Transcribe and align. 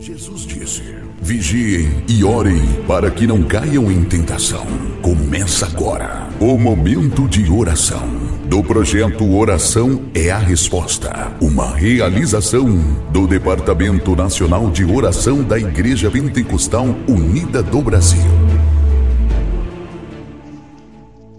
Jesus 0.00 0.46
disse: 0.46 0.82
Vigiem 1.20 2.02
e 2.08 2.24
orem 2.24 2.58
para 2.88 3.10
que 3.10 3.26
não 3.26 3.42
caiam 3.42 3.92
em 3.92 4.02
tentação. 4.02 4.64
Começa 5.02 5.66
agora 5.66 6.26
o 6.40 6.56
momento 6.56 7.28
de 7.28 7.50
oração 7.50 8.00
do 8.46 8.64
projeto 8.64 9.30
Oração 9.36 10.06
é 10.14 10.30
a 10.30 10.38
Resposta, 10.38 11.36
uma 11.38 11.76
realização 11.76 12.66
do 13.12 13.26
Departamento 13.26 14.16
Nacional 14.16 14.70
de 14.70 14.86
Oração 14.86 15.42
da 15.44 15.58
Igreja 15.58 16.10
Pentecostal 16.10 16.86
Unida 17.06 17.62
do 17.62 17.82
Brasil. 17.82 18.22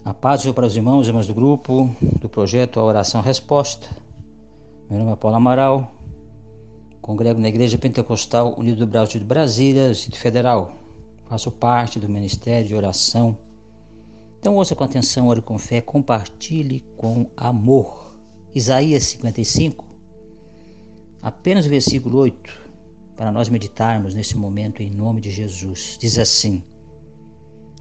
A 0.06 0.14
paz 0.14 0.46
para 0.52 0.68
os 0.68 0.76
irmãos 0.78 1.08
e 1.08 1.10
irmãs 1.10 1.26
do 1.26 1.34
grupo 1.34 1.96
do 2.00 2.30
projeto 2.30 2.80
A 2.80 2.84
Oração 2.84 3.22
Resposta. 3.22 3.90
Meu 4.88 5.00
nome 5.00 5.14
é 5.14 5.16
Paulo 5.16 5.38
Amaral, 5.38 5.96
congrego 7.12 7.42
na 7.42 7.50
Igreja 7.50 7.78
Pentecostal 7.78 8.58
Unido 8.58 8.86
do 8.86 8.88
Brasil 8.88 9.20
de 9.20 9.26
Brasília, 9.26 9.90
Distrito 9.90 10.18
Federal. 10.18 10.74
Faço 11.28 11.52
parte 11.52 12.00
do 12.00 12.08
Ministério 12.08 12.70
de 12.70 12.74
Oração. 12.74 13.38
Então 14.40 14.56
ouça 14.56 14.74
com 14.78 14.86
atenção, 14.86 15.28
ore 15.28 15.42
com 15.42 15.58
fé, 15.60 15.82
compartilhe 15.82 16.80
com 16.96 17.30
amor. 17.36 18.16
Isaías 18.56 19.04
55, 19.04 19.90
apenas 21.22 21.66
o 21.66 21.70
versículo 21.70 22.18
8, 22.18 22.62
para 23.18 23.30
nós 23.30 23.50
meditarmos 23.50 24.14
nesse 24.14 24.38
momento 24.38 24.82
em 24.82 24.90
nome 24.90 25.20
de 25.20 25.32
Jesus. 25.32 25.98
Diz 26.00 26.18
assim: 26.18 26.64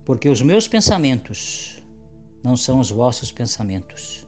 Porque 0.04 0.28
os 0.28 0.42
meus 0.42 0.66
pensamentos 0.66 1.80
não 2.42 2.56
são 2.56 2.80
os 2.80 2.90
vossos 2.90 3.30
pensamentos, 3.30 4.26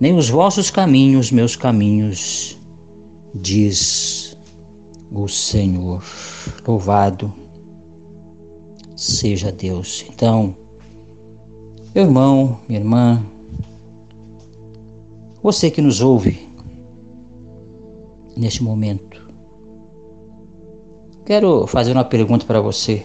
nem 0.00 0.14
os 0.16 0.30
vossos 0.30 0.70
caminhos, 0.70 1.30
meus 1.30 1.56
caminhos, 1.56 2.58
diz 3.34 4.36
o 5.10 5.28
Senhor. 5.28 6.02
Louvado 6.66 7.32
seja 8.96 9.50
Deus. 9.50 10.04
Então, 10.08 10.56
meu 11.94 12.04
irmão, 12.04 12.60
minha 12.68 12.80
irmã, 12.80 13.22
você 15.42 15.70
que 15.70 15.82
nos 15.82 16.00
ouve 16.00 16.48
neste 18.36 18.62
momento, 18.62 19.20
quero 21.26 21.66
fazer 21.66 21.92
uma 21.92 22.04
pergunta 22.04 22.46
para 22.46 22.60
você. 22.60 23.02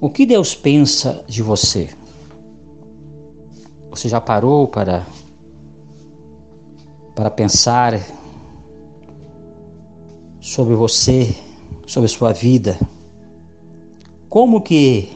O 0.00 0.10
que 0.10 0.26
Deus 0.26 0.54
pensa 0.54 1.24
de 1.26 1.42
você? 1.42 1.88
Você 3.90 4.08
já 4.08 4.20
parou 4.20 4.68
para 4.68 5.06
para 7.18 7.32
pensar 7.32 8.00
sobre 10.40 10.76
você, 10.76 11.34
sobre 11.84 12.08
sua 12.08 12.32
vida? 12.32 12.78
Como 14.28 14.62
que 14.62 15.08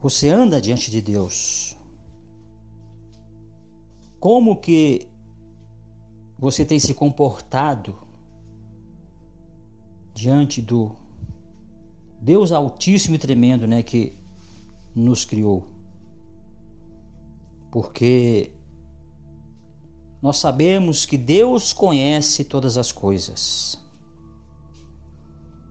você 0.00 0.30
anda 0.30 0.62
diante 0.62 0.90
de 0.90 1.02
Deus? 1.02 1.76
Como 4.18 4.62
que 4.62 5.10
você 6.38 6.64
tem 6.64 6.78
se 6.78 6.94
comportado 6.94 7.98
diante 10.14 10.62
do 10.62 10.96
Deus 12.22 12.50
Altíssimo 12.50 13.16
e 13.16 13.18
Tremendo, 13.18 13.66
né, 13.66 13.82
que 13.82 14.14
nos 14.94 15.26
criou. 15.26 15.66
Porque 17.70 18.55
nós 20.20 20.38
sabemos 20.38 21.04
que 21.04 21.16
Deus 21.16 21.72
conhece 21.72 22.44
todas 22.44 22.78
as 22.78 22.90
coisas. 22.90 23.78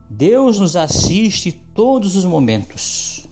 Deus 0.09 0.59
nos 0.59 0.75
assiste 0.75 1.51
todos 1.51 2.15
os 2.15 2.23
momentos. 2.23 3.27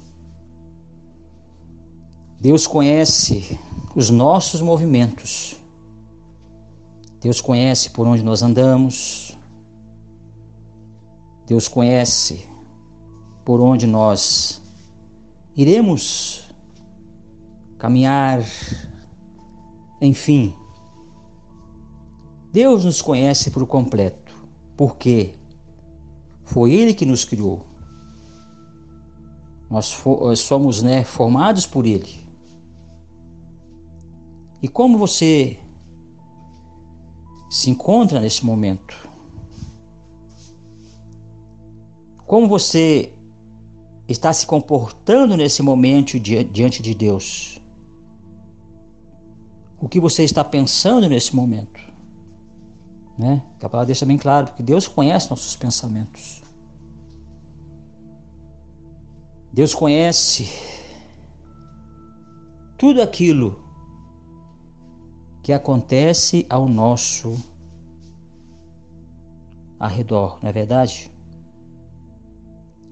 Deus 2.39 2.67
conhece 2.67 3.57
os 3.95 4.09
nossos 4.09 4.59
movimentos. 4.59 5.55
Deus 7.21 7.39
conhece 7.39 7.91
por 7.91 8.05
onde 8.05 8.21
nós 8.21 8.41
andamos. 8.41 9.37
Deus 11.45 11.67
conhece 11.67 12.45
por 13.45 13.61
onde 13.61 13.85
nós 13.85 14.61
iremos 15.55 16.43
caminhar, 17.77 18.43
enfim. 20.01 20.53
Deus 22.53 22.85
nos 22.85 23.01
conhece 23.01 23.49
por 23.49 23.65
completo, 23.65 24.31
porque 24.77 25.33
foi 26.43 26.71
Ele 26.71 26.93
que 26.93 27.03
nos 27.03 27.25
criou. 27.25 27.65
Nós 29.67 29.91
somos 30.37 30.83
né, 30.83 31.03
formados 31.03 31.65
por 31.65 31.83
Ele. 31.83 32.21
E 34.61 34.67
como 34.67 34.99
você 34.99 35.59
se 37.49 37.71
encontra 37.71 38.19
nesse 38.19 38.45
momento? 38.45 39.09
Como 42.23 42.47
você 42.47 43.13
está 44.07 44.31
se 44.31 44.45
comportando 44.45 45.35
nesse 45.35 45.63
momento 45.63 46.19
diante 46.19 46.83
de 46.83 46.93
Deus? 46.93 47.59
O 49.81 49.89
que 49.89 49.99
você 49.99 50.23
está 50.23 50.43
pensando 50.43 51.09
nesse 51.09 51.35
momento? 51.35 51.92
Né? 53.17 53.43
Que 53.59 53.65
a 53.65 53.69
palavra 53.69 53.87
deixa 53.87 54.05
bem 54.05 54.17
claro, 54.17 54.47
porque 54.47 54.63
Deus 54.63 54.87
conhece 54.87 55.29
nossos 55.29 55.55
pensamentos. 55.55 56.41
Deus 59.51 59.73
conhece 59.75 60.49
tudo 62.77 63.01
aquilo 63.01 63.63
que 65.43 65.53
acontece 65.53 66.45
ao 66.49 66.67
nosso 66.67 67.37
arredor, 69.79 70.39
não 70.41 70.49
é 70.49 70.51
verdade? 70.51 71.11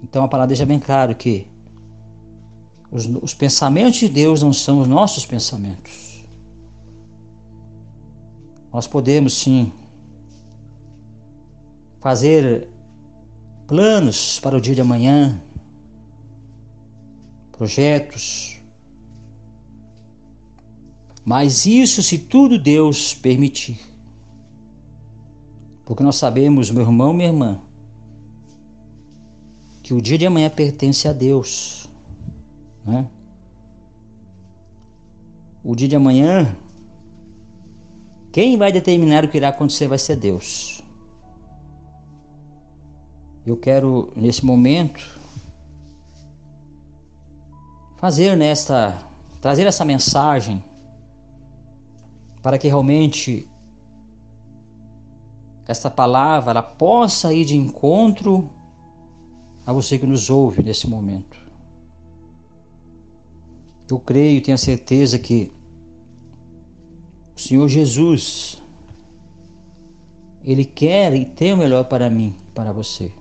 Então 0.03 0.23
a 0.23 0.27
palavra 0.27 0.49
deixa 0.49 0.65
bem 0.65 0.79
claro 0.79 1.15
que 1.15 1.47
os, 2.91 3.05
os 3.05 3.33
pensamentos 3.33 3.99
de 3.99 4.09
Deus 4.09 4.43
não 4.43 4.51
são 4.51 4.81
os 4.81 4.87
nossos 4.87 5.25
pensamentos. 5.25 6.25
Nós 8.71 8.85
podemos 8.85 9.33
sim 9.33 9.71
fazer 12.01 12.67
planos 13.67 14.39
para 14.39 14.57
o 14.57 14.59
dia 14.59 14.75
de 14.75 14.81
amanhã, 14.81 15.39
projetos, 17.51 18.59
mas 21.23 21.65
isso 21.67 22.01
se 22.01 22.17
tudo 22.17 22.57
Deus 22.57 23.13
permitir. 23.13 23.79
Porque 25.85 26.03
nós 26.03 26.15
sabemos, 26.15 26.71
meu 26.71 26.83
irmão, 26.83 27.13
minha 27.13 27.29
irmã, 27.29 27.59
que 29.83 29.93
o 29.93 30.01
dia 30.01 30.17
de 30.17 30.25
amanhã 30.25 30.49
pertence 30.49 31.07
a 31.07 31.13
Deus. 31.13 31.87
Né? 32.83 33.07
O 35.63 35.75
dia 35.75 35.87
de 35.87 35.95
amanhã, 35.95 36.57
quem 38.31 38.57
vai 38.57 38.71
determinar 38.71 39.23
o 39.23 39.29
que 39.29 39.37
irá 39.37 39.49
acontecer 39.49 39.87
vai 39.87 39.99
ser 39.99 40.15
Deus. 40.15 40.81
Eu 43.45 43.57
quero, 43.57 44.11
nesse 44.15 44.45
momento, 44.45 45.19
fazer 47.97 48.35
nesta, 48.37 49.03
trazer 49.39 49.65
essa 49.65 49.83
mensagem 49.83 50.63
para 52.41 52.57
que 52.57 52.67
realmente 52.67 53.47
esta 55.67 55.89
palavra 55.89 56.51
ela 56.51 56.63
possa 56.63 57.33
ir 57.33 57.45
de 57.45 57.55
encontro 57.55 58.49
a 59.65 59.71
você 59.71 59.97
que 59.97 60.05
nos 60.05 60.29
ouve 60.29 60.61
nesse 60.63 60.87
momento. 60.87 61.37
Eu 63.89 63.99
creio 63.99 64.41
tenho 64.41 64.57
certeza 64.57 65.19
que 65.19 65.51
o 67.35 67.39
Senhor 67.39 67.67
Jesus, 67.67 68.61
Ele 70.43 70.63
quer 70.63 71.13
e 71.13 71.25
tem 71.25 71.53
o 71.53 71.57
melhor 71.57 71.85
para 71.85 72.09
mim, 72.09 72.35
para 72.53 72.71
você. 72.71 73.11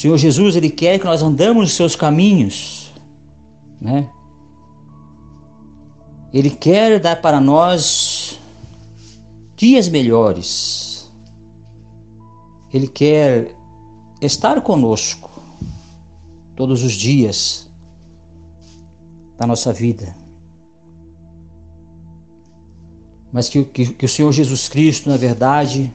Senhor 0.00 0.16
Jesus, 0.16 0.56
Ele 0.56 0.70
quer 0.70 0.98
que 0.98 1.04
nós 1.04 1.22
andamos 1.22 1.62
nos 1.62 1.72
seus 1.72 1.96
caminhos, 1.96 2.92
né? 3.80 4.10
Ele 6.32 6.50
quer 6.50 7.00
dar 7.00 7.20
para 7.20 7.40
nós 7.40 8.38
dias 9.56 9.88
melhores, 9.88 11.10
ele 12.72 12.86
quer 12.86 13.56
estar 14.20 14.60
conosco 14.60 15.30
todos 16.54 16.82
os 16.84 16.92
dias 16.92 17.70
da 19.38 19.46
nossa 19.46 19.72
vida. 19.72 20.14
mas 23.32 23.48
que, 23.48 23.64
que, 23.64 23.92
que 23.92 24.04
o 24.04 24.08
Senhor 24.08 24.32
Jesus 24.32 24.68
Cristo, 24.68 25.08
na 25.08 25.16
verdade, 25.16 25.92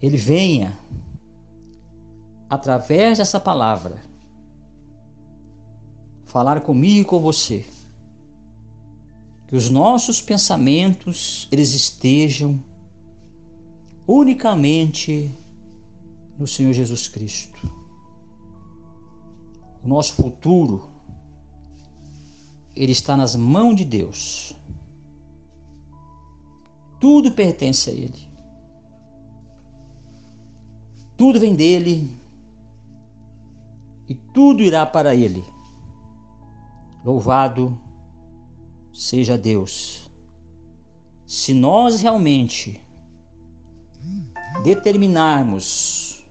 Ele 0.00 0.16
venha, 0.16 0.78
através 2.50 3.18
dessa 3.18 3.38
palavra, 3.38 4.02
falar 6.24 6.62
comigo 6.62 7.00
e 7.02 7.04
com 7.04 7.20
você. 7.20 7.64
Que 9.46 9.54
os 9.54 9.70
nossos 9.70 10.20
pensamentos, 10.20 11.46
eles 11.52 11.72
estejam 11.72 12.58
unicamente 14.06 15.30
no 16.36 16.46
Senhor 16.46 16.72
Jesus 16.72 17.06
Cristo. 17.06 17.70
O 19.82 19.88
nosso 19.88 20.14
futuro 20.14 20.88
ele 22.74 22.92
está 22.92 23.16
nas 23.16 23.36
mãos 23.36 23.76
de 23.76 23.84
Deus. 23.84 24.54
Tudo 27.00 27.32
pertence 27.32 27.90
a 27.90 27.92
Ele. 27.92 28.28
Tudo 31.16 31.40
vem 31.40 31.54
dele 31.54 32.19
e 34.10 34.14
tudo 34.16 34.60
irá 34.60 34.84
para 34.84 35.14
Ele. 35.14 35.44
Louvado 37.04 37.78
seja 38.92 39.38
Deus. 39.38 40.10
Se 41.24 41.54
nós 41.54 42.02
realmente 42.02 42.82
determinarmos 44.64 46.24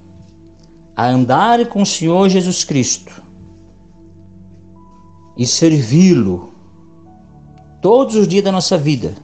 a 0.93 1.07
andar 1.07 1.65
com 1.69 1.83
o 1.83 1.85
Senhor 1.85 2.27
Jesus 2.27 2.65
Cristo, 2.65 3.23
e 5.37 5.47
servi-lo 5.47 6.49
todos 7.81 8.15
os 8.15 8.27
dias 8.27 8.43
da 8.43 8.51
nossa 8.51 8.77
vida, 8.77 9.15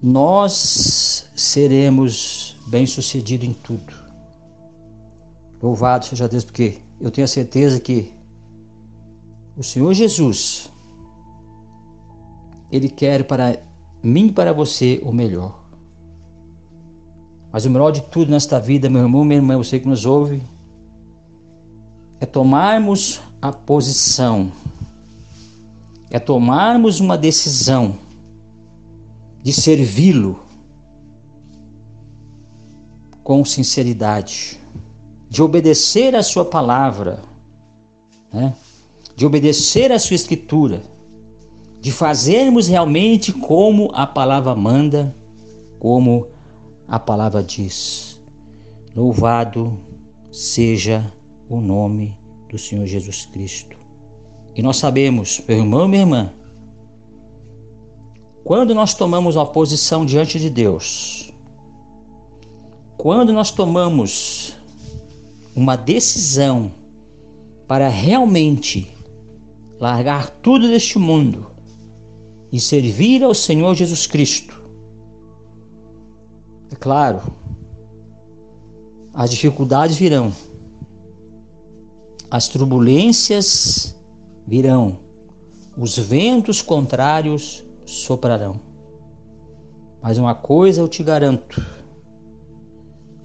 nós 0.00 1.28
seremos 1.34 2.56
bem-sucedidos 2.68 3.48
em 3.48 3.52
tudo. 3.52 4.05
Louvado 5.62 6.04
seja 6.04 6.28
Deus, 6.28 6.44
porque 6.44 6.82
eu 7.00 7.10
tenho 7.10 7.24
a 7.24 7.28
certeza 7.28 7.80
que 7.80 8.12
o 9.56 9.62
Senhor 9.62 9.94
Jesus, 9.94 10.70
Ele 12.70 12.88
quer 12.88 13.24
para 13.24 13.58
mim 14.02 14.26
e 14.26 14.32
para 14.32 14.52
você 14.52 15.00
o 15.02 15.12
melhor. 15.12 15.64
Mas 17.50 17.64
o 17.64 17.70
melhor 17.70 17.90
de 17.90 18.02
tudo 18.02 18.30
nesta 18.30 18.60
vida, 18.60 18.90
meu 18.90 19.02
irmão, 19.02 19.24
minha 19.24 19.38
irmã, 19.38 19.56
você 19.56 19.80
que 19.80 19.88
nos 19.88 20.04
ouve, 20.04 20.42
é 22.20 22.26
tomarmos 22.26 23.20
a 23.40 23.50
posição, 23.52 24.52
é 26.10 26.18
tomarmos 26.18 27.00
uma 27.00 27.16
decisão 27.16 27.98
de 29.42 29.52
servi-lo 29.52 30.40
com 33.22 33.44
sinceridade, 33.44 34.60
de 35.28 35.42
obedecer 35.42 36.14
a 36.14 36.22
sua 36.22 36.44
palavra, 36.44 37.20
né? 38.32 38.54
de 39.14 39.24
obedecer 39.24 39.90
a 39.92 39.98
sua 39.98 40.14
escritura, 40.14 40.82
de 41.80 41.90
fazermos 41.90 42.68
realmente 42.68 43.32
como 43.32 43.90
a 43.94 44.06
palavra 44.06 44.54
manda, 44.54 45.14
como 45.78 46.28
a 46.86 46.98
palavra 46.98 47.42
diz. 47.42 48.22
Louvado 48.94 49.78
seja 50.30 51.12
o 51.48 51.60
nome 51.60 52.18
do 52.48 52.58
Senhor 52.58 52.86
Jesus 52.86 53.26
Cristo. 53.26 53.76
E 54.54 54.62
nós 54.62 54.76
sabemos, 54.76 55.42
meu 55.46 55.58
irmão 55.58 55.88
minha 55.88 56.02
irmã, 56.02 56.32
quando 58.42 58.74
nós 58.74 58.94
tomamos 58.94 59.36
uma 59.36 59.46
posição 59.46 60.06
diante 60.06 60.38
de 60.38 60.48
Deus, 60.48 61.32
quando 62.96 63.32
nós 63.32 63.50
tomamos 63.50 64.56
uma 65.56 65.76
decisão 65.76 66.70
para 67.66 67.88
realmente 67.88 68.94
largar 69.80 70.30
tudo 70.30 70.68
deste 70.68 70.98
mundo 70.98 71.50
e 72.52 72.60
servir 72.60 73.24
ao 73.24 73.34
Senhor 73.34 73.74
Jesus 73.74 74.06
Cristo, 74.06 74.62
é 76.70 76.76
claro, 76.76 77.22
as 79.12 79.30
dificuldades 79.30 79.96
virão 79.96 80.32
as 82.30 82.48
turbulências 82.48 83.96
virão, 84.46 84.98
os 85.76 85.96
ventos 85.96 86.60
contrários 86.60 87.64
soprarão. 87.84 88.60
Mas 90.02 90.18
uma 90.18 90.34
coisa 90.34 90.80
eu 90.80 90.88
te 90.88 91.02
garanto, 91.02 91.64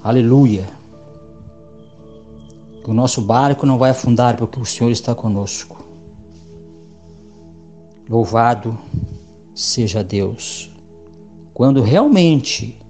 aleluia, 0.04 0.68
o 2.89 2.94
nosso 2.94 3.22
barco 3.22 3.66
não 3.66 3.78
vai 3.78 3.92
afundar 3.92 4.36
porque 4.38 4.60
o 4.60 4.66
Senhor 4.66 4.89
está 4.89 5.13
conosco. 5.13 5.86
Louvado 8.10 8.78
seja 9.54 10.04
Deus. 10.04 10.69
Quando 11.54 11.81
realmente 11.81 12.81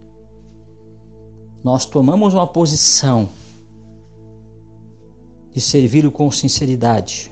nós 1.64 1.86
tomamos 1.86 2.34
uma 2.34 2.48
posição 2.48 3.30
de 5.52 5.60
servi-lo 5.60 6.12
com 6.12 6.32
sinceridade. 6.32 7.32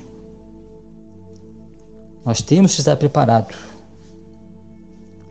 Nós 2.24 2.42
temos 2.42 2.74
que 2.74 2.80
estar 2.80 2.96
preparados. 2.96 3.56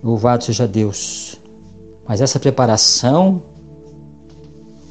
Louvado 0.04 0.44
seja 0.44 0.68
Deus. 0.68 1.40
Mas 2.08 2.20
essa 2.20 2.40
preparação 2.40 3.42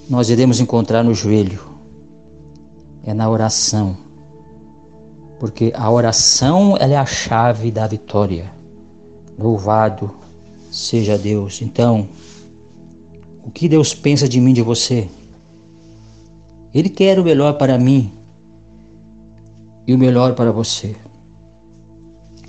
nós 0.08 0.30
iremos 0.30 0.60
encontrar 0.60 1.02
no 1.02 1.12
joelho. 1.12 1.77
É 3.08 3.14
na 3.14 3.26
oração. 3.30 3.96
Porque 5.40 5.72
a 5.74 5.90
oração 5.90 6.76
ela 6.78 6.92
é 6.92 6.96
a 6.98 7.06
chave 7.06 7.70
da 7.70 7.86
vitória. 7.86 8.52
Louvado 9.38 10.14
seja 10.70 11.16
Deus. 11.16 11.62
Então, 11.62 12.06
o 13.42 13.50
que 13.50 13.66
Deus 13.66 13.94
pensa 13.94 14.28
de 14.28 14.38
mim, 14.38 14.52
de 14.52 14.60
você? 14.60 15.08
Ele 16.74 16.90
quer 16.90 17.18
o 17.18 17.24
melhor 17.24 17.54
para 17.54 17.78
mim 17.78 18.12
e 19.86 19.94
o 19.94 19.98
melhor 19.98 20.34
para 20.34 20.52
você. 20.52 20.94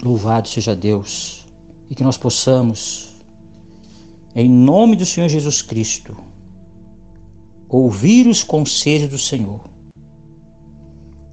Louvado 0.03 0.49
seja 0.49 0.75
Deus 0.75 1.47
e 1.89 1.95
que 1.95 2.03
nós 2.03 2.17
possamos, 2.17 3.15
em 4.35 4.49
nome 4.49 4.97
do 4.97 5.05
Senhor 5.05 5.29
Jesus 5.29 5.61
Cristo, 5.61 6.17
ouvir 7.69 8.27
os 8.27 8.43
conselhos 8.43 9.09
do 9.09 9.17
Senhor, 9.17 9.68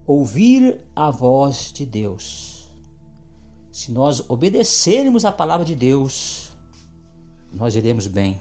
ouvir 0.06 0.84
a 0.94 1.10
voz 1.10 1.72
de 1.72 1.84
Deus. 1.84 2.68
Se 3.72 3.92
nós 3.92 4.30
obedecermos 4.30 5.24
a 5.24 5.32
palavra 5.32 5.66
de 5.66 5.74
Deus, 5.74 6.52
nós 7.52 7.74
iremos 7.74 8.06
bem. 8.06 8.40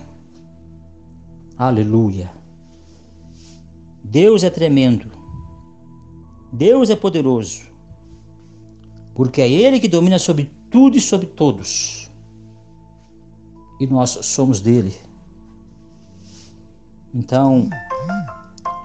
Aleluia. 1.57 2.31
Deus 4.03 4.43
é 4.43 4.50
tremendo. 4.50 5.12
Deus 6.53 6.89
é 6.89 6.95
poderoso. 6.95 7.63
Porque 9.13 9.41
é 9.41 9.50
Ele 9.50 9.79
que 9.79 9.88
domina 9.88 10.19
sobre 10.19 10.51
tudo 10.69 10.98
e 10.98 11.01
sobre 11.01 11.27
todos. 11.27 12.10
E 13.79 13.88
nós 13.88 14.12
somos 14.22 14.62
dele. 14.62 14.95
Então, 17.13 17.69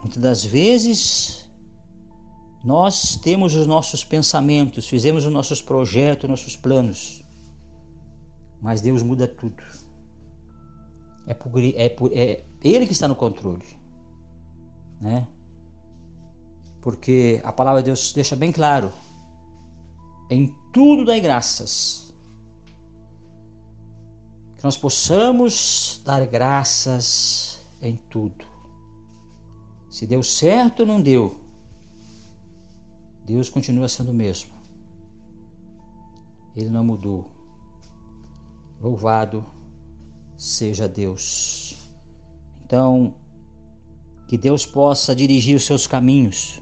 muitas 0.00 0.22
das 0.22 0.44
vezes, 0.44 1.39
nós 2.62 3.16
temos 3.16 3.54
os 3.54 3.66
nossos 3.66 4.04
pensamentos, 4.04 4.88
fizemos 4.88 5.24
os 5.24 5.32
nossos 5.32 5.62
projetos, 5.62 6.28
nossos 6.28 6.56
planos. 6.56 7.22
Mas 8.60 8.80
Deus 8.80 9.02
muda 9.02 9.26
tudo. 9.26 9.62
É, 11.26 11.34
por, 11.34 11.62
é, 11.62 11.88
por, 11.88 12.12
é 12.12 12.42
Ele 12.62 12.86
que 12.86 12.92
está 12.92 13.08
no 13.08 13.16
controle 13.16 13.80
né? 15.00 15.26
Porque 16.80 17.40
a 17.42 17.52
palavra 17.52 17.82
de 17.82 17.86
Deus 17.86 18.12
deixa 18.12 18.36
bem 18.36 18.52
claro: 18.52 18.92
em 20.30 20.54
tudo 20.72 21.04
dai 21.04 21.20
graças. 21.20 22.14
Que 24.56 24.64
nós 24.64 24.76
possamos 24.76 26.02
dar 26.04 26.26
graças 26.26 27.60
em 27.80 27.96
tudo. 27.96 28.44
Se 29.88 30.06
deu 30.06 30.22
certo 30.22 30.80
ou 30.80 30.86
não 30.86 31.00
deu, 31.00 31.40
Deus 33.30 33.49
continua 33.49 33.88
sendo 33.88 34.10
o 34.10 34.14
mesmo. 34.14 34.50
Ele 36.52 36.68
não 36.68 36.82
mudou. 36.82 37.30
Louvado 38.80 39.46
seja 40.37 40.88
Deus. 40.88 41.76
Então, 42.60 43.14
que 44.26 44.37
Deus 44.37 44.66
possa 44.66 45.14
dirigir 45.14 45.56
os 45.56 45.64
seus 45.64 45.87
caminhos. 45.87 46.60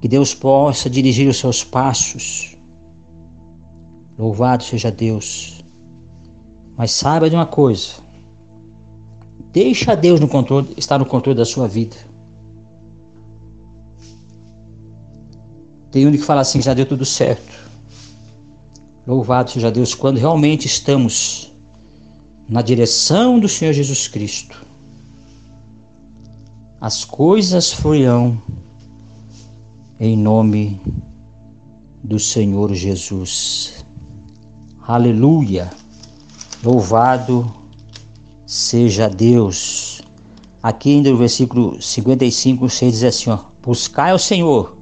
Que 0.00 0.06
Deus 0.06 0.32
possa 0.32 0.88
dirigir 0.88 1.28
os 1.28 1.38
seus 1.38 1.64
passos. 1.64 2.56
Louvado 4.16 4.62
seja 4.62 4.92
Deus. 4.92 5.64
Mas 6.76 6.92
saiba 6.92 7.28
de 7.28 7.34
uma 7.34 7.46
coisa. 7.46 7.94
Deixa 9.50 9.96
Deus 9.96 10.20
no 10.20 10.28
controle, 10.28 10.72
estar 10.76 11.00
no 11.00 11.06
controle 11.06 11.36
da 11.36 11.44
sua 11.44 11.66
vida. 11.66 11.96
Tem 15.90 16.06
um 16.06 16.12
que 16.12 16.18
fala 16.18 16.42
assim, 16.42 16.60
já 16.60 16.74
deu 16.74 16.86
tudo 16.86 17.04
certo. 17.04 17.68
Louvado 19.06 19.50
seja 19.50 19.70
Deus 19.70 19.94
quando 19.94 20.18
realmente 20.18 20.66
estamos 20.66 21.50
na 22.48 22.60
direção 22.60 23.38
do 23.38 23.48
Senhor 23.48 23.72
Jesus 23.72 24.06
Cristo. 24.06 24.64
As 26.80 27.04
coisas 27.04 27.72
fluirão 27.72 28.40
em 29.98 30.16
nome 30.16 30.80
do 32.04 32.18
Senhor 32.18 32.72
Jesus. 32.74 33.84
Aleluia! 34.86 35.70
Louvado 36.62 37.50
seja 38.46 39.08
Deus. 39.08 40.00
Aqui 40.62 40.96
ainda 40.96 41.10
no 41.10 41.16
versículo 41.16 41.80
55, 41.80 42.68
6 42.68 42.92
diz 42.92 43.04
assim: 43.04 43.30
ó, 43.30 43.38
Buscai 43.62 44.12
ao 44.12 44.18
Senhor 44.18 44.77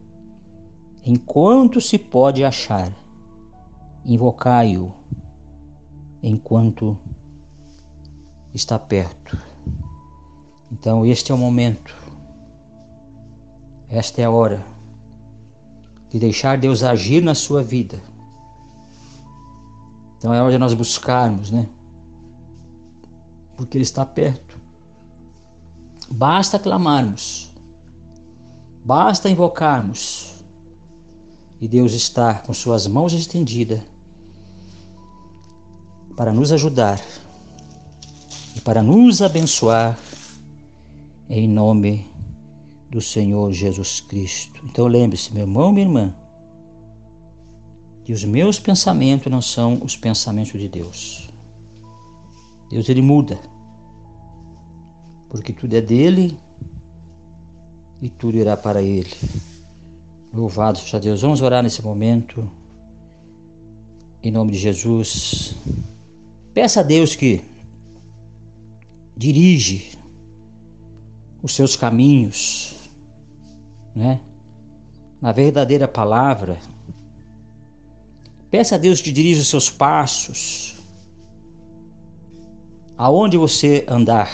enquanto 1.06 1.80
se 1.80 1.96
pode 1.96 2.44
achar, 2.44 2.92
invocai-o 4.04 4.92
enquanto 6.20 6.98
está 8.52 8.76
perto. 8.76 9.40
Então, 10.68 11.06
este 11.06 11.30
é 11.30 11.34
o 11.34 11.38
momento, 11.38 11.94
esta 13.88 14.20
é 14.20 14.24
a 14.24 14.30
hora 14.30 14.66
de 16.10 16.18
deixar 16.18 16.58
Deus 16.58 16.82
agir 16.82 17.22
na 17.22 17.36
sua 17.36 17.62
vida. 17.62 18.00
Então, 20.18 20.34
é 20.34 20.42
hora 20.42 20.50
de 20.50 20.58
nós 20.58 20.74
buscarmos, 20.74 21.52
né? 21.52 21.68
Porque 23.56 23.78
Ele 23.78 23.84
está 23.84 24.04
perto. 24.04 24.58
Basta 26.10 26.58
clamarmos, 26.58 27.54
basta 28.84 29.30
invocarmos 29.30 30.35
e 31.60 31.66
Deus 31.66 31.92
está 31.92 32.34
com 32.34 32.52
suas 32.52 32.86
mãos 32.86 33.12
estendidas 33.12 33.80
para 36.16 36.32
nos 36.32 36.52
ajudar 36.52 37.00
e 38.54 38.60
para 38.60 38.82
nos 38.82 39.20
abençoar 39.20 39.98
em 41.28 41.48
nome 41.48 42.06
do 42.90 43.00
Senhor 43.00 43.52
Jesus 43.52 44.00
Cristo. 44.00 44.60
Então 44.64 44.86
lembre-se, 44.86 45.32
meu 45.32 45.42
irmão, 45.42 45.72
minha 45.72 45.86
irmã, 45.86 46.14
que 48.04 48.12
os 48.12 48.24
meus 48.24 48.58
pensamentos 48.58 49.30
não 49.30 49.42
são 49.42 49.80
os 49.82 49.96
pensamentos 49.96 50.60
de 50.60 50.68
Deus. 50.68 51.28
Deus 52.70 52.88
ele 52.88 53.02
muda, 53.02 53.38
porque 55.28 55.52
tudo 55.52 55.74
é 55.74 55.80
dele 55.80 56.38
e 58.00 58.08
tudo 58.08 58.36
irá 58.36 58.56
para 58.56 58.82
ele. 58.82 59.10
Louvado 60.32 60.78
seja 60.78 61.00
Deus. 61.00 61.22
Vamos 61.22 61.40
orar 61.40 61.62
nesse 61.62 61.82
momento. 61.82 62.50
Em 64.22 64.30
nome 64.30 64.52
de 64.52 64.58
Jesus. 64.58 65.54
Peça 66.52 66.80
a 66.80 66.82
Deus 66.82 67.14
que 67.14 67.44
dirige 69.16 69.96
os 71.42 71.54
seus 71.54 71.76
caminhos, 71.76 72.74
né? 73.94 74.20
Na 75.20 75.32
verdadeira 75.32 75.86
palavra. 75.86 76.58
Peça 78.50 78.74
a 78.74 78.78
Deus 78.78 79.00
que 79.00 79.12
dirija 79.12 79.42
os 79.42 79.48
seus 79.48 79.70
passos. 79.70 80.76
Aonde 82.96 83.36
você 83.36 83.84
andar. 83.88 84.30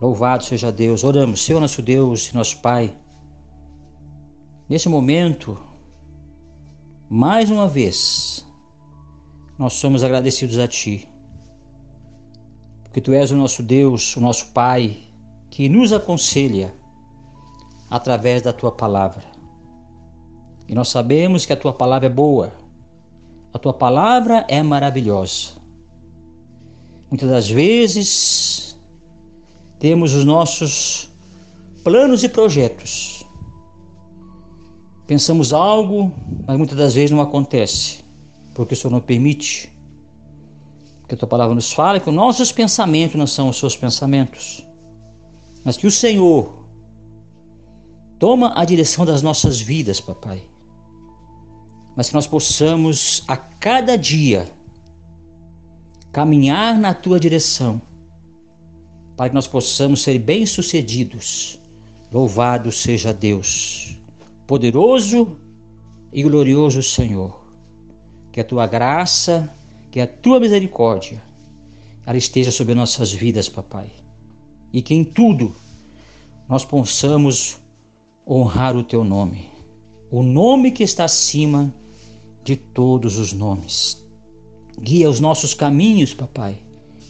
Louvado 0.00 0.44
seja 0.44 0.70
Deus. 0.70 1.04
Oramos, 1.04 1.42
Senhor 1.42 1.60
nosso 1.60 1.80
Deus 1.80 2.32
nosso 2.32 2.60
Pai. 2.60 2.94
Nesse 4.66 4.88
momento, 4.88 5.60
mais 7.10 7.50
uma 7.50 7.68
vez, 7.68 8.46
nós 9.58 9.74
somos 9.74 10.02
agradecidos 10.02 10.58
a 10.58 10.66
Ti, 10.66 11.06
porque 12.82 12.98
Tu 12.98 13.12
és 13.12 13.30
o 13.30 13.36
nosso 13.36 13.62
Deus, 13.62 14.16
o 14.16 14.20
nosso 14.20 14.52
Pai, 14.52 14.96
que 15.50 15.68
nos 15.68 15.92
aconselha 15.92 16.72
através 17.90 18.40
da 18.40 18.54
Tua 18.54 18.72
palavra. 18.72 19.22
E 20.66 20.74
nós 20.74 20.88
sabemos 20.88 21.44
que 21.44 21.52
a 21.52 21.56
Tua 21.56 21.74
palavra 21.74 22.06
é 22.06 22.10
boa, 22.10 22.54
a 23.52 23.58
Tua 23.58 23.74
palavra 23.74 24.46
é 24.48 24.62
maravilhosa. 24.62 25.50
Muitas 27.10 27.28
das 27.28 27.50
vezes, 27.50 28.78
temos 29.78 30.14
os 30.14 30.24
nossos 30.24 31.10
planos 31.84 32.24
e 32.24 32.30
projetos 32.30 33.23
Pensamos 35.06 35.52
algo, 35.52 36.14
mas 36.46 36.56
muitas 36.56 36.78
das 36.78 36.94
vezes 36.94 37.10
não 37.10 37.20
acontece, 37.20 38.02
porque 38.54 38.72
o 38.72 38.76
Senhor 38.76 38.90
não 38.90 39.00
permite. 39.00 39.70
Porque 41.00 41.14
a 41.14 41.18
tua 41.18 41.28
palavra 41.28 41.54
nos 41.54 41.72
fala 41.72 42.00
que 42.00 42.08
os 42.08 42.14
nossos 42.14 42.50
pensamentos 42.50 43.16
não 43.16 43.26
são 43.26 43.50
os 43.50 43.58
seus 43.58 43.76
pensamentos, 43.76 44.66
mas 45.62 45.76
que 45.76 45.86
o 45.86 45.90
Senhor 45.90 46.64
toma 48.18 48.58
a 48.58 48.64
direção 48.64 49.04
das 49.04 49.20
nossas 49.20 49.60
vidas, 49.60 50.00
papai. 50.00 50.42
Mas 51.94 52.08
que 52.08 52.14
nós 52.14 52.26
possamos 52.26 53.22
a 53.28 53.36
cada 53.36 53.96
dia 53.96 54.50
caminhar 56.12 56.78
na 56.78 56.94
tua 56.94 57.20
direção, 57.20 57.80
para 59.16 59.28
que 59.28 59.34
nós 59.34 59.46
possamos 59.46 60.02
ser 60.02 60.18
bem-sucedidos. 60.18 61.58
Louvado 62.10 62.72
seja 62.72 63.12
Deus 63.12 63.98
poderoso 64.46 65.36
e 66.12 66.22
glorioso 66.22 66.82
Senhor. 66.82 67.44
Que 68.32 68.40
a 68.40 68.44
tua 68.44 68.66
graça, 68.66 69.52
que 69.90 70.00
a 70.00 70.06
tua 70.06 70.40
misericórdia, 70.40 71.22
ela 72.06 72.18
esteja 72.18 72.50
sobre 72.50 72.74
nossas 72.74 73.12
vidas, 73.12 73.48
papai. 73.48 73.90
E 74.72 74.82
que 74.82 74.94
em 74.94 75.04
tudo 75.04 75.54
nós 76.48 76.64
possamos 76.64 77.58
honrar 78.26 78.76
o 78.76 78.84
teu 78.84 79.04
nome, 79.04 79.50
o 80.10 80.22
nome 80.22 80.70
que 80.70 80.82
está 80.82 81.04
acima 81.04 81.74
de 82.42 82.56
todos 82.56 83.18
os 83.18 83.32
nomes. 83.32 84.04
Guia 84.78 85.08
os 85.08 85.20
nossos 85.20 85.54
caminhos, 85.54 86.12
papai, 86.12 86.58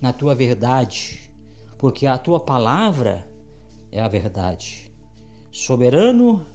na 0.01 0.13
tua 0.13 0.35
verdade, 0.35 1.33
porque 1.79 2.07
a 2.07 2.19
tua 2.19 2.41
palavra 2.41 3.29
é 3.91 4.01
a 4.01 4.09
verdade. 4.09 4.93
Soberano 5.51 6.47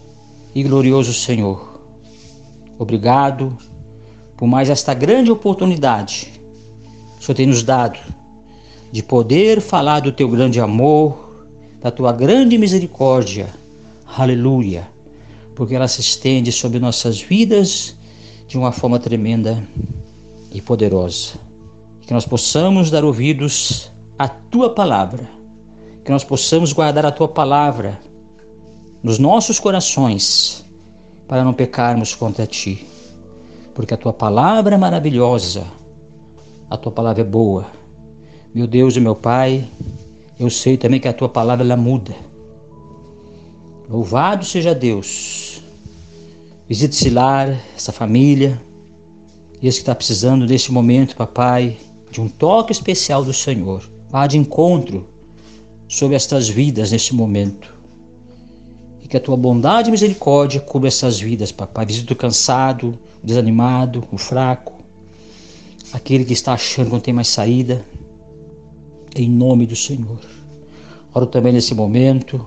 e 0.53 0.63
glorioso 0.63 1.13
Senhor. 1.13 1.79
Obrigado 2.77 3.57
por 4.37 4.47
mais 4.47 4.69
esta 4.69 4.93
grande 4.93 5.31
oportunidade 5.31 6.31
que 7.17 7.23
o 7.23 7.25
Senhor 7.25 7.35
tem 7.35 7.45
nos 7.47 7.63
dado 7.63 7.99
de 8.91 9.03
poder 9.03 9.61
falar 9.61 9.99
do 9.99 10.11
teu 10.11 10.27
grande 10.27 10.59
amor, 10.59 11.45
da 11.79 11.91
tua 11.91 12.11
grande 12.11 12.57
misericórdia. 12.57 13.49
Aleluia. 14.17 14.89
Porque 15.55 15.75
ela 15.75 15.87
se 15.87 16.01
estende 16.01 16.51
sobre 16.51 16.79
nossas 16.79 17.21
vidas 17.21 17.95
de 18.47 18.57
uma 18.57 18.71
forma 18.71 18.97
tremenda 18.97 19.63
e 20.51 20.61
poderosa. 20.61 21.33
Que 22.01 22.13
nós 22.13 22.25
possamos 22.25 22.89
dar 22.89 23.03
ouvidos 23.03 23.91
à 24.17 24.27
tua 24.27 24.73
palavra, 24.73 25.29
que 26.03 26.11
nós 26.11 26.23
possamos 26.23 26.73
guardar 26.73 27.05
a 27.05 27.11
tua 27.11 27.27
palavra 27.27 27.99
nos 29.01 29.17
nossos 29.17 29.59
corações 29.59 30.65
para 31.27 31.43
não 31.43 31.53
pecarmos 31.53 32.13
contra 32.13 32.45
ti. 32.45 32.85
Porque 33.73 33.93
a 33.93 33.97
tua 33.97 34.11
palavra 34.11 34.75
é 34.75 34.77
maravilhosa, 34.77 35.65
a 36.69 36.75
tua 36.75 36.91
palavra 36.91 37.21
é 37.21 37.25
boa. 37.25 37.67
Meu 38.53 38.67
Deus 38.67 38.95
e 38.95 38.99
meu 38.99 39.15
Pai, 39.15 39.65
eu 40.39 40.49
sei 40.49 40.75
também 40.75 40.99
que 40.99 41.07
a 41.07 41.13
tua 41.13 41.29
palavra 41.29 41.63
ela 41.63 41.77
muda. 41.77 42.13
Louvado 43.89 44.43
seja 44.43 44.75
Deus. 44.75 45.61
Visite 46.67 46.93
esse 46.93 47.09
lar, 47.09 47.57
essa 47.75 47.91
família, 47.91 48.61
esse 49.61 49.77
que 49.77 49.83
está 49.83 49.95
precisando 49.95 50.45
neste 50.45 50.71
momento, 50.71 51.15
papai, 51.15 51.77
de 52.11 52.19
um 52.19 52.27
toque 52.27 52.71
especial 52.71 53.23
do 53.23 53.33
Senhor. 53.33 53.83
Vá 54.09 54.27
de 54.27 54.37
encontro 54.37 55.07
sobre 55.87 56.15
estas 56.15 56.49
vidas 56.49 56.91
neste 56.91 57.15
momento 57.15 57.78
que 59.09 59.17
a 59.17 59.19
tua 59.19 59.35
bondade 59.35 59.89
e 59.89 59.91
misericórdia 59.91 60.61
cubra 60.61 60.87
essas 60.87 61.19
vidas, 61.19 61.51
papai. 61.51 61.83
Visita 61.87 62.13
o 62.13 62.15
cansado, 62.15 62.99
o 63.23 63.25
desanimado, 63.25 64.07
o 64.11 64.17
fraco, 64.19 64.75
aquele 65.91 66.23
que 66.23 66.33
está 66.33 66.53
achando 66.53 66.85
que 66.85 66.93
não 66.93 66.99
tem 66.99 67.13
mais 67.13 67.27
saída. 67.27 67.83
Em 69.15 69.27
nome 69.27 69.65
do 69.65 69.75
Senhor. 69.75 70.19
Oro 71.11 71.25
também 71.25 71.51
nesse 71.51 71.73
momento, 71.73 72.45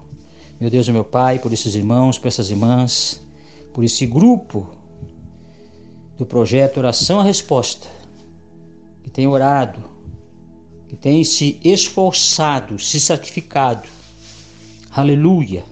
meu 0.60 0.70
Deus 0.70 0.86
e 0.86 0.92
meu 0.92 1.04
Pai, 1.04 1.40
por 1.40 1.52
esses 1.52 1.74
irmãos, 1.74 2.16
por 2.16 2.28
essas 2.28 2.48
irmãs, 2.48 3.20
por 3.74 3.82
esse 3.82 4.06
grupo 4.06 4.70
do 6.16 6.24
projeto 6.24 6.76
Oração 6.76 7.18
à 7.18 7.24
Resposta, 7.24 7.88
que 9.02 9.10
tem 9.10 9.26
orado, 9.26 9.82
que 10.86 10.94
tem 10.94 11.24
se 11.24 11.58
esforçado, 11.64 12.78
se 12.78 13.00
sacrificado, 13.00 13.88
aleluia, 14.92 15.64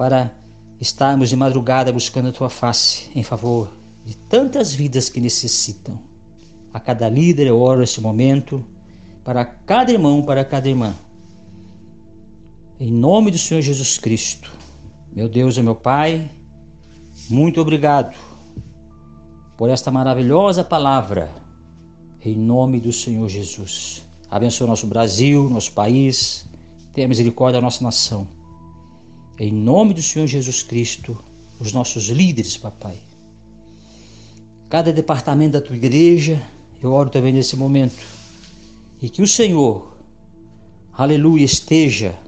para 0.00 0.32
estarmos 0.80 1.28
de 1.28 1.36
madrugada 1.36 1.92
buscando 1.92 2.30
a 2.30 2.32
tua 2.32 2.48
face 2.48 3.10
em 3.14 3.22
favor 3.22 3.70
de 4.06 4.16
tantas 4.16 4.72
vidas 4.72 5.10
que 5.10 5.20
necessitam. 5.20 6.00
A 6.72 6.80
cada 6.80 7.06
líder 7.06 7.46
eu 7.46 7.60
oro 7.60 7.82
esse 7.82 8.00
momento, 8.00 8.64
para 9.22 9.44
cada 9.44 9.92
irmão, 9.92 10.22
para 10.22 10.42
cada 10.42 10.66
irmã. 10.70 10.94
Em 12.78 12.90
nome 12.90 13.30
do 13.30 13.36
Senhor 13.36 13.60
Jesus 13.60 13.98
Cristo, 13.98 14.50
meu 15.12 15.28
Deus 15.28 15.58
e 15.58 15.62
meu 15.62 15.74
Pai, 15.74 16.30
muito 17.28 17.60
obrigado 17.60 18.16
por 19.58 19.68
esta 19.68 19.90
maravilhosa 19.90 20.64
palavra, 20.64 21.30
em 22.24 22.38
nome 22.38 22.80
do 22.80 22.90
Senhor 22.90 23.28
Jesus. 23.28 24.02
Abençoa 24.30 24.66
nosso 24.66 24.86
Brasil, 24.86 25.50
nosso 25.50 25.72
país, 25.72 26.46
tenha 26.90 27.06
misericórdia 27.06 27.60
da 27.60 27.64
nossa 27.66 27.84
nação. 27.84 28.39
Em 29.42 29.50
nome 29.50 29.94
do 29.94 30.02
Senhor 30.02 30.26
Jesus 30.26 30.62
Cristo, 30.62 31.18
os 31.58 31.72
nossos 31.72 32.10
líderes, 32.10 32.58
papai. 32.58 32.98
Cada 34.68 34.92
departamento 34.92 35.52
da 35.52 35.62
tua 35.62 35.76
igreja, 35.76 36.46
eu 36.78 36.92
oro 36.92 37.08
também 37.08 37.32
nesse 37.32 37.56
momento. 37.56 38.04
E 39.00 39.08
que 39.08 39.22
o 39.22 39.26
Senhor, 39.26 39.96
aleluia, 40.92 41.42
esteja 41.42 42.18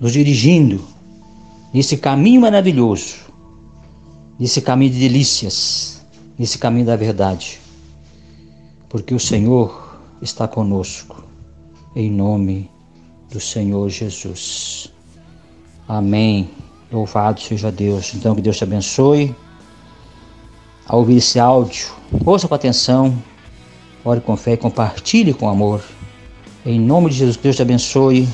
nos 0.00 0.14
dirigindo 0.14 0.82
nesse 1.74 1.98
caminho 1.98 2.40
maravilhoso, 2.40 3.16
nesse 4.38 4.62
caminho 4.62 4.92
de 4.92 4.98
delícias, 4.98 6.00
nesse 6.38 6.56
caminho 6.56 6.86
da 6.86 6.96
verdade. 6.96 7.60
Porque 8.88 9.14
o 9.14 9.20
Senhor 9.20 10.00
está 10.22 10.48
conosco, 10.48 11.22
em 11.94 12.10
nome 12.10 12.70
do 13.30 13.38
Senhor 13.38 13.90
Jesus. 13.90 14.90
Amém. 15.90 16.48
Louvado 16.92 17.40
seja 17.40 17.72
Deus. 17.72 18.14
Então, 18.14 18.36
que 18.36 18.40
Deus 18.40 18.56
te 18.56 18.62
abençoe. 18.62 19.34
Ao 20.86 21.00
ouvir 21.00 21.16
esse 21.16 21.40
áudio, 21.40 21.88
ouça 22.24 22.46
com 22.46 22.54
atenção, 22.54 23.20
ore 24.04 24.20
com 24.20 24.36
fé 24.36 24.52
e 24.52 24.56
compartilhe 24.56 25.34
com 25.34 25.48
amor. 25.48 25.82
Em 26.64 26.78
nome 26.78 27.10
de 27.10 27.16
Jesus, 27.16 27.36
Deus 27.36 27.56
te 27.56 27.62
abençoe 27.62 28.28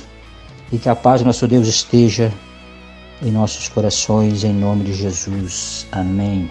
e 0.71 0.77
que 0.77 0.87
a 0.87 0.95
paz 0.95 1.23
do 1.23 1.27
nosso 1.27 1.49
Deus 1.49 1.67
esteja 1.67 2.31
em 3.23 3.31
nossos 3.31 3.71
corações, 3.71 4.45
em 4.45 4.53
nome 4.53 4.85
de 4.85 4.93
Jesus. 4.93 5.87
Amém. 5.93 6.51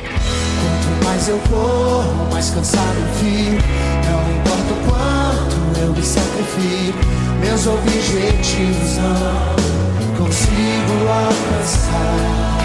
Quanto 0.00 1.04
mais 1.04 1.28
eu 1.28 1.38
corro, 1.48 2.32
mais 2.32 2.50
cansado 2.50 2.98
fico. 3.20 3.62
Não 4.10 4.36
importa 4.36 4.72
o 4.72 4.90
quanto 4.90 5.80
eu 5.80 5.92
me 5.92 6.02
sacrifico, 6.02 6.98
meus 7.40 7.66
objetivos 7.68 8.96
não 8.96 9.87
consigo 10.18 11.08
alcançar. 11.08 12.58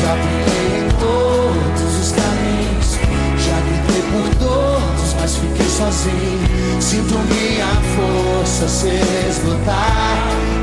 Já 0.00 0.14
briguei 0.14 0.78
em 0.78 0.88
todos 1.00 1.98
os 2.00 2.12
caminhos, 2.12 2.98
já 3.44 3.60
gritei 3.60 4.02
por 4.12 4.34
todos, 4.36 5.14
mas 5.20 5.36
fiquei 5.36 5.68
sozinho. 5.68 6.80
Sinto 6.80 7.18
minha 7.18 7.66
força 7.96 8.68
se 8.68 8.88
esgotar. 9.28 10.59